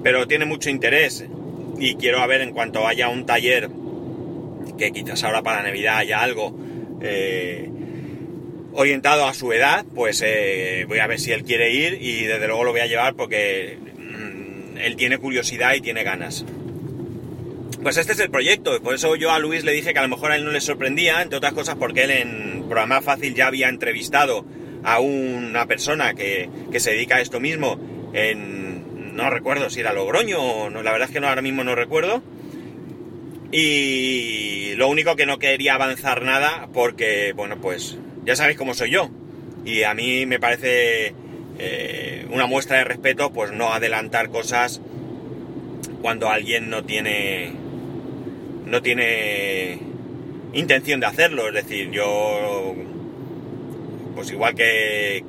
Pero 0.02 0.26
tiene 0.26 0.44
mucho 0.44 0.70
interés 0.70 1.24
y 1.78 1.94
quiero 1.96 2.26
ver 2.26 2.40
en 2.40 2.52
cuanto 2.52 2.86
haya 2.86 3.08
un 3.08 3.26
taller, 3.26 3.68
que 4.78 4.92
quizás 4.92 5.24
ahora 5.24 5.42
para 5.42 5.62
Navidad 5.62 5.98
haya 5.98 6.22
algo 6.22 6.56
eh, 7.00 7.68
orientado 8.72 9.26
a 9.26 9.34
su 9.34 9.52
edad, 9.52 9.84
pues 9.94 10.22
eh, 10.24 10.84
voy 10.88 10.98
a 10.98 11.06
ver 11.06 11.20
si 11.20 11.32
él 11.32 11.44
quiere 11.44 11.70
ir 11.72 11.98
y 12.00 12.24
desde 12.24 12.46
luego 12.46 12.64
lo 12.64 12.72
voy 12.72 12.80
a 12.80 12.86
llevar 12.86 13.14
porque 13.14 13.78
mm, 13.96 14.78
él 14.78 14.96
tiene 14.96 15.18
curiosidad 15.18 15.74
y 15.74 15.80
tiene 15.80 16.04
ganas. 16.04 16.44
Pues 17.82 17.96
este 17.96 18.12
es 18.12 18.20
el 18.20 18.30
proyecto, 18.30 18.80
por 18.80 18.94
eso 18.94 19.16
yo 19.16 19.32
a 19.32 19.40
Luis 19.40 19.64
le 19.64 19.72
dije 19.72 19.92
que 19.92 19.98
a 19.98 20.02
lo 20.02 20.08
mejor 20.08 20.30
a 20.30 20.36
él 20.36 20.44
no 20.44 20.52
le 20.52 20.60
sorprendía, 20.60 21.20
entre 21.20 21.38
otras 21.38 21.52
cosas 21.52 21.74
porque 21.74 22.04
él 22.04 22.10
en 22.12 22.62
Programa 22.68 23.02
Fácil 23.02 23.34
ya 23.34 23.48
había 23.48 23.68
entrevistado 23.68 24.44
a 24.84 25.00
una 25.00 25.66
persona 25.66 26.14
que, 26.14 26.48
se 26.76 26.92
dedica 26.92 27.16
a 27.16 27.20
esto 27.20 27.40
mismo 27.40 27.80
en, 28.12 29.16
no 29.16 29.28
recuerdo 29.30 29.68
si 29.68 29.80
era 29.80 29.92
Logroño 29.92 30.40
o 30.40 30.70
no, 30.70 30.84
la 30.84 30.92
verdad 30.92 31.08
es 31.08 31.12
que 31.12 31.18
no, 31.18 31.26
ahora 31.26 31.42
mismo 31.42 31.64
no 31.64 31.74
recuerdo. 31.74 32.22
Y 33.50 34.74
lo 34.76 34.86
único 34.88 35.16
que 35.16 35.26
no 35.26 35.40
quería 35.40 35.74
avanzar 35.74 36.22
nada 36.22 36.68
porque, 36.72 37.32
bueno, 37.34 37.60
pues 37.60 37.98
ya 38.24 38.36
sabéis 38.36 38.56
cómo 38.58 38.74
soy 38.74 38.90
yo. 38.90 39.10
Y 39.64 39.82
a 39.82 39.92
mí 39.92 40.24
me 40.24 40.38
parece 40.38 41.14
eh, 41.58 42.26
una 42.30 42.46
muestra 42.46 42.78
de 42.78 42.84
respeto 42.84 43.32
pues 43.32 43.50
no 43.50 43.72
adelantar 43.72 44.30
cosas 44.30 44.80
cuando 46.00 46.30
alguien 46.30 46.70
no 46.70 46.84
tiene 46.84 47.52
no 48.72 48.80
tiene 48.80 49.78
intención 50.54 50.98
de 50.98 51.06
hacerlo. 51.06 51.46
Es 51.46 51.54
decir, 51.54 51.90
yo, 51.90 52.74
pues 54.14 54.30
igual 54.32 54.54
que, 54.54 55.22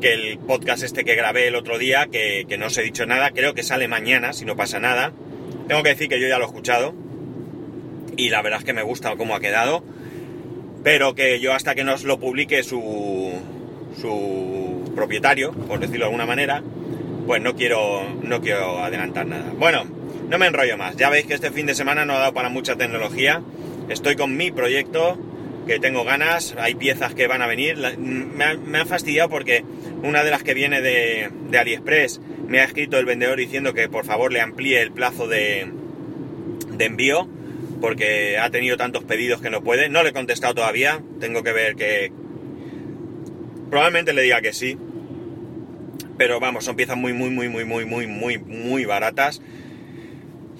que 0.00 0.14
el 0.14 0.38
podcast 0.38 0.82
este 0.84 1.04
que 1.04 1.14
grabé 1.14 1.48
el 1.48 1.54
otro 1.54 1.76
día, 1.76 2.08
que, 2.10 2.46
no 2.58 2.66
os 2.66 2.78
he 2.78 2.82
dicho 2.82 3.04
nada, 3.04 3.32
creo 3.32 3.52
que 3.52 3.62
sale 3.62 3.88
mañana, 3.88 4.32
si 4.32 4.46
no 4.46 4.56
pasa 4.56 4.80
nada. 4.80 5.12
Tengo 5.68 5.82
que 5.82 5.90
decir 5.90 6.08
que 6.08 6.18
yo 6.18 6.28
ya 6.28 6.38
lo 6.38 6.44
he 6.44 6.46
escuchado 6.46 6.94
y 8.16 8.30
la 8.30 8.40
verdad 8.40 8.60
es 8.60 8.64
que 8.64 8.72
me 8.72 8.82
gusta 8.82 9.14
cómo 9.16 9.34
ha 9.34 9.40
quedado, 9.40 9.84
pero 10.82 11.14
que 11.14 11.40
yo 11.40 11.52
hasta 11.52 11.74
que 11.74 11.84
nos 11.84 12.04
lo 12.04 12.18
publique 12.18 12.62
su, 12.62 13.32
su 14.00 14.90
propietario, 14.94 15.52
por 15.52 15.78
decirlo 15.78 16.06
de 16.06 16.06
alguna 16.06 16.26
manera, 16.26 16.62
pues 17.26 17.42
no 17.42 17.54
quiero, 17.54 18.02
no 18.22 18.40
quiero 18.40 18.78
adelantar 18.78 19.26
nada. 19.26 19.52
Bueno, 19.58 19.84
no 20.32 20.38
me 20.38 20.46
enrollo 20.46 20.78
más. 20.78 20.96
Ya 20.96 21.10
veis 21.10 21.26
que 21.26 21.34
este 21.34 21.50
fin 21.50 21.66
de 21.66 21.74
semana 21.74 22.06
no 22.06 22.14
ha 22.14 22.18
dado 22.20 22.32
para 22.32 22.48
mucha 22.48 22.74
tecnología. 22.76 23.42
Estoy 23.90 24.16
con 24.16 24.34
mi 24.34 24.50
proyecto, 24.50 25.18
que 25.66 25.78
tengo 25.78 26.04
ganas. 26.04 26.54
Hay 26.58 26.74
piezas 26.74 27.14
que 27.14 27.26
van 27.26 27.42
a 27.42 27.46
venir. 27.46 27.76
Me, 27.98 28.78
han 28.78 28.86
fastidiado 28.86 29.28
porque 29.28 29.62
una 30.02 30.24
de 30.24 30.30
las 30.30 30.42
que 30.42 30.54
viene 30.54 30.80
de, 30.80 31.30
AliExpress 31.52 32.22
me 32.48 32.60
ha 32.60 32.64
escrito 32.64 32.98
el 32.98 33.04
vendedor 33.04 33.36
diciendo 33.36 33.74
que 33.74 33.90
por 33.90 34.06
favor 34.06 34.32
le 34.32 34.40
amplíe 34.40 34.80
el 34.80 34.90
plazo 34.90 35.28
de, 35.28 35.70
de 36.70 36.84
envío 36.86 37.28
porque 37.82 38.38
ha 38.38 38.48
tenido 38.48 38.78
tantos 38.78 39.04
pedidos 39.04 39.42
que 39.42 39.50
no 39.50 39.62
puede. 39.62 39.90
No 39.90 40.02
le 40.02 40.10
he 40.10 40.12
contestado 40.14 40.54
todavía. 40.54 41.02
Tengo 41.20 41.42
que 41.42 41.52
ver 41.52 41.76
que... 41.76 42.10
Probablemente 43.68 44.14
le 44.14 44.22
diga 44.22 44.40
que 44.40 44.54
sí. 44.54 44.78
Pero 46.16 46.40
vamos, 46.40 46.64
son 46.64 46.74
piezas 46.74 46.96
muy, 46.96 47.12
muy, 47.12 47.28
muy, 47.28 47.50
muy, 47.50 47.66
muy, 47.66 47.84
muy, 47.84 48.06
muy, 48.06 48.38
muy 48.38 48.84
baratas 48.86 49.42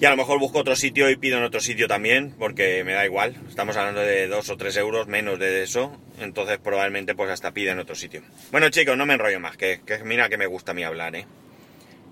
Y 0.03 0.05
a 0.05 0.09
lo 0.09 0.17
mejor 0.17 0.37
busco 0.37 0.59
otro 0.59 0.75
sitio 0.75 1.09
y 1.09 1.15
pido 1.15 1.37
en 1.37 1.45
otro 1.45 1.61
sitio 1.61 1.87
también, 1.87 2.35
porque 2.37 2.83
me 2.83 2.91
da 2.91 3.05
igual. 3.05 3.37
Estamos 3.47 3.77
hablando 3.77 4.01
de 4.01 4.27
2 4.27 4.49
o 4.49 4.57
3 4.57 4.75
euros 4.75 5.07
menos 5.07 5.39
de 5.39 5.63
eso. 5.63 5.97
Entonces 6.19 6.57
probablemente 6.57 7.15
pues 7.15 7.29
hasta 7.29 7.53
pida 7.53 7.71
en 7.71 7.79
otro 7.79 7.95
sitio. 7.95 8.21
Bueno 8.51 8.67
chicos, 8.67 8.97
no 8.97 9.05
me 9.05 9.13
enrollo 9.13 9.39
más, 9.39 9.55
que, 9.55 9.79
que 9.85 9.99
mira 9.99 10.27
que 10.27 10.37
me 10.37 10.45
gusta 10.45 10.71
a 10.71 10.75
mí 10.75 10.83
hablar, 10.83 11.15
¿eh? 11.15 11.25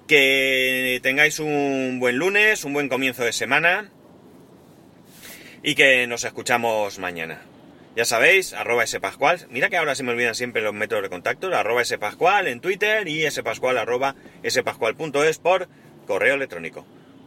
Que 0.07 1.01
tengáis 1.03 1.39
un 1.39 1.97
buen 1.99 2.15
lunes, 2.15 2.63
un 2.63 2.71
buen 2.71 2.87
comienzo 2.87 3.25
de 3.25 3.33
semana. 3.33 3.91
Y 5.61 5.75
que 5.75 6.07
nos 6.07 6.23
escuchamos 6.23 6.97
mañana. 6.97 7.41
Ya 7.97 8.05
sabéis, 8.05 8.53
arroba 8.53 8.87
spascual. 8.87 9.47
Mira 9.49 9.69
que 9.69 9.75
ahora 9.75 9.95
se 9.95 10.03
me 10.03 10.11
olvidan 10.13 10.35
siempre 10.35 10.61
los 10.61 10.73
métodos 10.73 11.03
de 11.03 11.09
contacto. 11.09 11.53
Arroba 11.53 11.83
spascual 11.83 12.47
en 12.47 12.61
Twitter 12.61 13.05
y 13.09 13.29
spascual 13.29 13.77
arroba 13.77 14.15
spascual.es 14.47 15.39
por 15.39 15.67
correo 16.07 16.35
electrónico. 16.35 16.85